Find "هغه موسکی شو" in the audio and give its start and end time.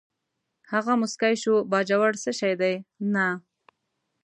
0.71-1.55